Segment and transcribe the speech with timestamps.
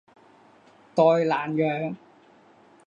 [0.95, 1.95] 代兰让。